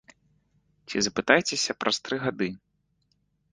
Ці 0.87 0.97
запытайцеся 1.09 1.71
праз 1.83 1.97
тры 2.07 2.17
гады. 2.27 2.51